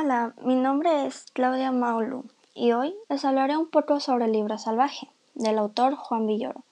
Hola, 0.00 0.32
mi 0.44 0.54
nombre 0.54 1.06
es 1.06 1.24
Claudia 1.32 1.72
Maulu 1.72 2.24
y 2.54 2.70
hoy 2.70 2.94
les 3.08 3.24
hablaré 3.24 3.56
un 3.56 3.68
poco 3.68 3.98
sobre 3.98 4.26
el 4.26 4.32
libro 4.32 4.56
salvaje 4.56 5.08
del 5.34 5.58
autor 5.58 5.96
Juan 5.96 6.24
Villoro. 6.24 6.62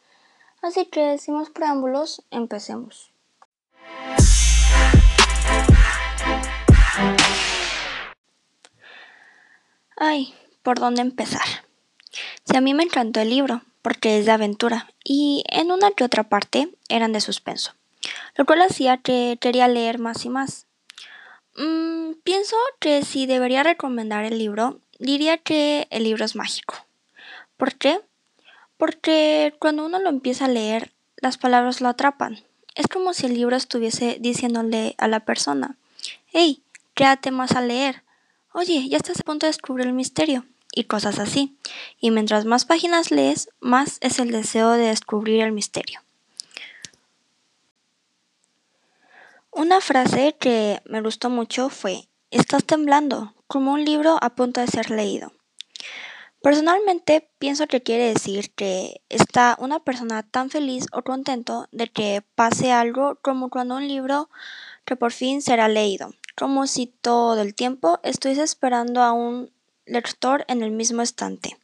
Así 0.63 0.87
que, 0.87 1.19
sin 1.19 1.35
más 1.35 1.51
preámbulos, 1.51 2.22
empecemos. 2.31 3.11
Ay, 9.97 10.33
¿por 10.63 10.79
dónde 10.79 11.03
empezar? 11.03 11.43
Si 12.45 12.56
a 12.56 12.61
mí 12.61 12.74
me 12.74 12.85
encantó 12.85 13.19
el 13.19 13.31
libro, 13.31 13.63
porque 13.83 14.21
es 14.21 14.27
de 14.27 14.31
aventura, 14.31 14.87
y 15.03 15.43
en 15.49 15.72
una 15.72 15.90
que 15.90 16.05
otra 16.05 16.23
parte 16.23 16.73
eran 16.88 17.13
de 17.13 17.21
suspenso, 17.21 17.73
lo 18.37 18.47
cual 18.47 18.63
hacía 18.63 18.99
que 18.99 19.37
quería 19.41 19.66
leer 19.66 19.99
más 19.99 20.24
y 20.24 20.29
más. 20.29 20.66
Mm, 21.56 22.12
pienso 22.23 22.56
que 22.80 23.02
si 23.02 23.27
debería 23.27 23.62
recomendar 23.62 24.24
el 24.24 24.38
libro, 24.38 24.80
diría 24.98 25.38
que 25.38 25.87
el 25.91 26.05
libro 26.05 26.24
es 26.24 26.37
mágico. 26.37 26.74
¿Por 27.56 27.74
qué? 27.74 28.01
Porque 28.77 29.55
cuando 29.59 29.87
uno 29.87 29.98
lo 29.98 30.10
empieza 30.10 30.45
a 30.45 30.48
leer, 30.48 30.92
las 31.16 31.38
palabras 31.38 31.80
lo 31.80 31.88
atrapan. 31.88 32.42
Es 32.74 32.88
como 32.88 33.15
si 33.15 33.24
el 33.24 33.34
libro 33.34 33.56
estuviese 33.56 34.19
diciéndole 34.20 34.95
a 34.98 35.09
la 35.09 35.20
persona, 35.20 35.77
hey, 36.32 36.62
quédate 36.95 37.30
más 37.30 37.52
a 37.52 37.62
leer. 37.62 38.02
Oye, 38.52 38.87
ya 38.88 38.98
estás 38.98 39.20
a 39.20 39.24
punto 39.24 39.46
de 39.46 39.51
descubrir 39.51 39.87
el 39.87 39.95
misterio. 39.95 40.45
Y 40.74 40.84
cosas 40.84 41.18
así. 41.18 41.57
Y 42.01 42.10
mientras 42.10 42.45
más 42.45 42.66
páginas 42.66 43.10
lees, 43.10 43.48
más 43.60 43.96
es 44.02 44.18
el 44.18 44.30
deseo 44.30 44.73
de 44.73 44.88
descubrir 44.88 45.41
el 45.43 45.52
misterio. 45.52 46.01
Una 49.59 49.80
frase 49.80 50.37
que 50.38 50.82
me 50.85 51.01
gustó 51.01 51.30
mucho 51.30 51.71
fue, 51.71 52.10
estás 52.30 52.62
temblando, 52.65 53.32
como 53.46 53.73
un 53.73 53.87
libro 53.87 54.18
a 54.21 54.35
punto 54.35 54.60
de 54.60 54.66
ser 54.66 54.90
leído. 54.90 55.32
Personalmente 56.43 57.30
pienso 57.38 57.66
que 57.66 57.82
quiere 57.82 58.13
decir 58.13 58.52
que 58.52 59.01
está 59.09 59.57
una 59.59 59.80
persona 59.80 60.23
tan 60.24 60.51
feliz 60.51 60.88
o 60.93 61.01
contento 61.01 61.68
de 61.73 61.87
que 61.87 62.23
pase 62.35 62.71
algo 62.71 63.16
como 63.23 63.48
cuando 63.48 63.76
un 63.76 63.88
libro 63.88 64.28
que 64.84 64.94
por 64.94 65.10
fin 65.10 65.40
será 65.40 65.68
leído, 65.68 66.12
como 66.36 66.66
si 66.66 66.88
todo 66.88 67.41
el 67.41 67.54
tiempo 67.54 67.98
estuviese 68.02 68.42
esperando 68.42 69.02
a 69.02 69.12
un 69.12 69.50
lector 69.86 70.44
en 70.48 70.62
el 70.62 70.70
mismo 70.70 71.00
estante. 71.00 71.56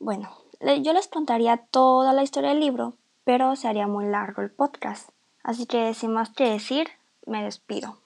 Bueno, 0.00 0.36
yo 0.82 0.92
les 0.94 1.06
contaría 1.06 1.58
toda 1.58 2.12
la 2.12 2.24
historia 2.24 2.50
del 2.50 2.58
libro, 2.58 2.94
pero 3.22 3.54
se 3.54 3.68
haría 3.68 3.86
muy 3.86 4.06
largo 4.06 4.42
el 4.42 4.50
podcast. 4.50 5.10
Así 5.44 5.66
que 5.66 5.92
sin 5.94 6.12
más 6.12 6.30
que 6.30 6.44
decir, 6.50 6.88
me 7.26 7.44
despido. 7.44 7.98